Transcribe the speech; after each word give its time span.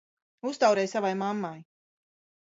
Uztaurē 0.51 0.85
savai 0.93 1.11
mammai! 1.19 1.61